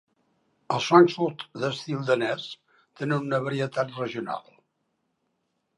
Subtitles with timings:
[0.75, 2.49] Els frankfurts d'estil danès
[3.03, 4.53] tenen una varietat regional.